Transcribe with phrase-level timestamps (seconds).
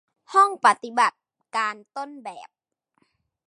[0.33, 1.17] ห้องปฏิบัติ
[1.57, 2.49] การต้นแบบ